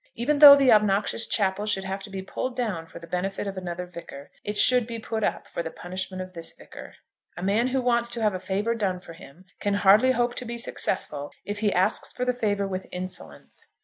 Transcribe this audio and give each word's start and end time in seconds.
Even 0.15 0.39
though 0.39 0.55
the 0.55 0.71
obnoxious 0.71 1.27
chapel 1.27 1.67
should 1.67 1.83
have 1.83 2.01
to 2.01 2.09
be 2.09 2.23
pulled 2.23 2.55
down 2.55 2.87
for 2.87 2.97
the 2.97 3.05
benefit 3.05 3.45
of 3.45 3.55
another 3.55 3.85
vicar, 3.85 4.31
it 4.43 4.57
should 4.57 4.87
be 4.87 4.97
put 4.97 5.23
up 5.23 5.45
for 5.47 5.61
the 5.61 5.69
punishment 5.69 6.23
of 6.23 6.33
this 6.33 6.53
vicar. 6.57 6.95
A 7.37 7.43
man 7.43 7.67
who 7.67 7.79
wants 7.79 8.09
to 8.15 8.21
have 8.23 8.33
a 8.33 8.39
favour 8.39 8.73
done 8.73 8.99
for 8.99 9.13
him, 9.13 9.45
can 9.59 9.75
hardly 9.75 10.13
hope 10.13 10.33
to 10.37 10.43
be 10.45 10.57
successful 10.57 11.31
if 11.45 11.59
he 11.59 11.71
asks 11.71 12.11
for 12.11 12.25
the 12.25 12.33
favour 12.33 12.67
with 12.67 12.87
insolence. 12.91 13.67